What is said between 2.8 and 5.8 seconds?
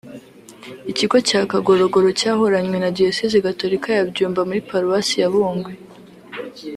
Diyoseze Gatolika ya Byumba muri Paruwasi ya Bungwe